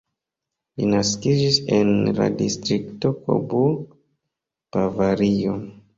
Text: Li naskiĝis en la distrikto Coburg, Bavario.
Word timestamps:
Li 0.79 0.87
naskiĝis 0.93 1.59
en 1.77 1.91
la 2.21 2.29
distrikto 2.41 3.13
Coburg, 3.27 3.85
Bavario. 4.79 5.55